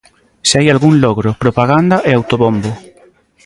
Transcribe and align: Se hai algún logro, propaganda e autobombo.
Se 0.47 0.55
hai 0.57 0.67
algún 0.69 0.95
logro, 1.05 1.29
propaganda 1.43 1.97
e 2.09 2.11
autobombo. 2.13 2.71